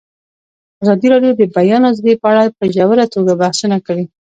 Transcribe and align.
ازادي 0.83 1.07
راډیو 1.13 1.31
د 1.35 1.39
د 1.49 1.51
بیان 1.57 1.81
آزادي 1.91 2.13
په 2.21 2.27
اړه 2.31 2.43
په 2.57 2.63
ژوره 2.75 3.05
توګه 3.13 3.33
بحثونه 3.41 3.77
کړي. 3.87 4.05